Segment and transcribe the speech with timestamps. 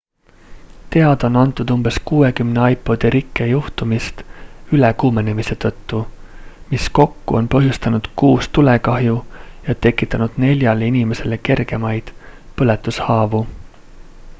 [0.93, 4.23] teada on antud umbes 60 ipodi rikke juhtumist
[4.77, 6.01] ülekuumenemise tõttu
[6.73, 9.15] mis kokku on põhjustanud kuus tulekahju
[9.71, 12.13] ja tekitanud neljale inimesele kergemaid
[12.61, 13.45] põletushaavu